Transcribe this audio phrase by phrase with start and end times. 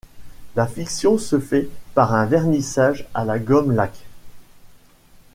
[0.55, 4.07] La finition se fait par un vernissage à la gomme laque.